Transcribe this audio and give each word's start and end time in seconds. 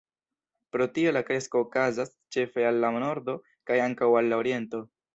Pro 0.75 0.87
tio 0.95 1.11
la 1.17 1.21
kresko 1.27 1.61
okazas 1.67 2.13
ĉefe 2.37 2.67
al 2.73 2.83
la 2.87 2.93
nordo 3.07 3.39
kaj 3.71 3.81
ankaŭ 3.89 4.13
al 4.23 4.35
la 4.35 4.45
oriento. 4.45 4.87